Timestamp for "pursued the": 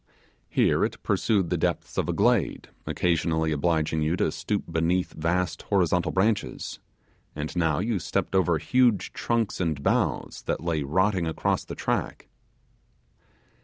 1.03-1.59